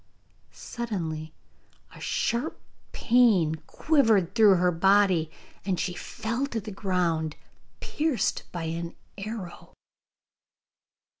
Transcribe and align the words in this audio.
Suddenly 0.51 1.31
a 1.93 1.99
sharp 1.99 2.59
pain 2.91 3.53
quivered 3.67 4.33
through 4.33 4.55
her 4.55 4.71
body, 4.71 5.29
and 5.63 5.79
she 5.79 5.93
fell 5.93 6.47
to 6.47 6.59
the 6.59 6.71
ground, 6.71 7.35
pierced 7.81 8.45
by 8.51 8.63
an 8.63 8.95
arrow. 9.19 9.75